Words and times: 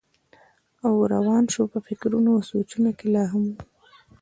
او 0.85 0.91
روان 1.13 1.43
شو 1.53 1.63
پۀ 1.71 1.77
فکرونو 1.87 2.29
او 2.35 2.41
سوچونو 2.51 2.89
کښې 2.97 3.07
لاهو 3.13 3.37
وم 3.43 3.49